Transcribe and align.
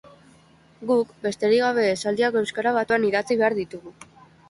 Guk, 0.91 1.11
besterik 1.27 1.63
gabe, 1.65 1.85
esaldiak 1.91 2.41
euskara 2.43 2.75
batuan 2.81 3.09
idatzi 3.13 3.43
behar 3.45 3.61
ditugu. 3.63 3.99